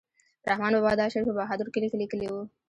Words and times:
رحمان 0.49 0.73
بابا 0.77 0.91
دا 0.99 1.05
شعر 1.13 1.23
په 1.27 1.33
بهادر 1.39 1.67
کلي 1.73 1.87
کې 1.91 1.97
لیکلی 2.01 2.27
و. 2.29 2.35